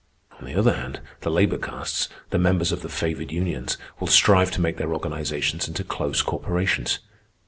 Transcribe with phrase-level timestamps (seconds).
[0.39, 4.49] "On the other hand, the labor castes, the members of the favored unions, will strive
[4.49, 6.97] to make their organizations into close corporations.